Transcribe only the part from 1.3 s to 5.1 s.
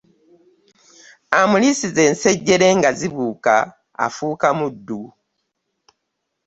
Omulisiza ensejjere nga zibuuka afuuka muddu.